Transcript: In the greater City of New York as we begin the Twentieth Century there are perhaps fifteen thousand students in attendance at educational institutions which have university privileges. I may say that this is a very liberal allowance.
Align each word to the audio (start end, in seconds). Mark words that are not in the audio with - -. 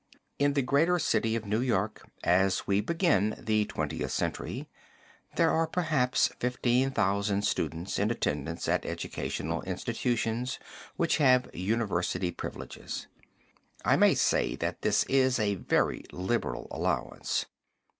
In 0.39 0.53
the 0.53 0.63
greater 0.63 0.97
City 0.97 1.35
of 1.35 1.45
New 1.45 1.59
York 1.61 2.09
as 2.23 2.65
we 2.65 2.81
begin 2.81 3.35
the 3.37 3.65
Twentieth 3.65 4.09
Century 4.11 4.67
there 5.35 5.51
are 5.51 5.67
perhaps 5.67 6.29
fifteen 6.39 6.89
thousand 6.89 7.43
students 7.43 7.99
in 7.99 8.09
attendance 8.09 8.67
at 8.67 8.83
educational 8.83 9.61
institutions 9.61 10.57
which 10.95 11.17
have 11.17 11.53
university 11.55 12.31
privileges. 12.31 13.05
I 13.85 13.95
may 13.95 14.15
say 14.15 14.55
that 14.55 14.81
this 14.81 15.03
is 15.03 15.37
a 15.37 15.53
very 15.53 16.05
liberal 16.11 16.67
allowance. 16.71 17.45